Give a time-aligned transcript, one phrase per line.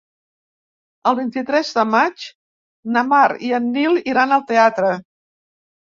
[1.09, 2.25] El vint-i-tres de maig
[2.95, 4.91] na Mar i en Nil iran al teatre.